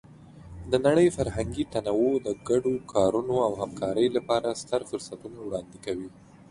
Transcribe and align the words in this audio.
د 0.71 0.73
نړۍ 0.85 1.07
فرهنګي 1.17 1.65
تنوع 1.73 2.13
د 2.25 2.29
ګډو 2.47 2.73
کارونو 2.93 3.35
او 3.47 3.51
همکارۍ 3.61 4.07
لپاره 4.17 4.57
ستر 4.61 4.81
فرصتونه 4.89 5.37
وړاندې 5.41 5.77
کوي. 5.85 6.09